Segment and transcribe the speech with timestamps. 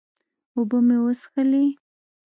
[0.55, 1.65] اوبۀ مې وڅښلې